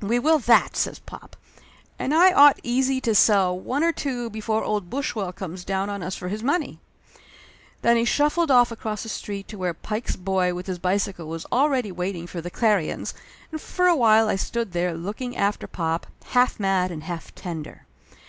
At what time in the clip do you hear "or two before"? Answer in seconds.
3.82-4.62